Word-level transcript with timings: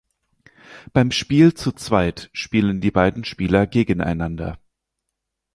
Beim 0.93 1.11
Spiel 1.11 1.53
zu 1.53 1.73
zweit 1.73 2.31
spielen 2.33 2.81
die 2.81 2.89
beiden 2.89 3.23
Spieler 3.23 3.67
gegeneinander. 3.67 4.57